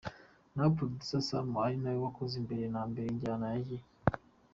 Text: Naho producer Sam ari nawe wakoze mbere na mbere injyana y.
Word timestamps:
Naho 0.53 0.71
producer 0.77 1.21
Sam 1.27 1.49
ari 1.65 1.77
nawe 1.81 1.99
wakoze 2.05 2.35
mbere 2.45 2.63
na 2.73 2.81
mbere 2.91 3.07
injyana 3.09 3.47
y. 3.65 3.67